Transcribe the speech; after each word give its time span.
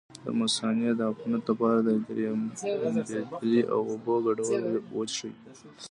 د 0.25 0.27
مثانې 0.41 0.89
د 0.95 1.01
عفونت 1.11 1.43
لپاره 1.51 1.77
د 1.87 1.89
کرینبیري 2.05 3.59
او 3.73 3.79
اوبو 3.91 4.13
ګډول 4.25 4.63
وڅښئ 4.95 5.33